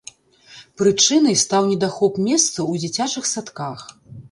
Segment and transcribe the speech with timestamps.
[0.81, 3.89] Прычынай стаў недахоп месцаў у дзіцячых садках.